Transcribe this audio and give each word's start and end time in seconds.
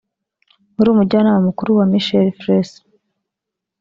wari 0.75 0.89
Umujyanama 0.91 1.39
mukuru 1.47 1.69
wa 1.77 1.85
Michel 1.91 2.27
Flesch 2.39 2.75